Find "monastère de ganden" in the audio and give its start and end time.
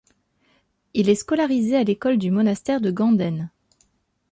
2.31-3.51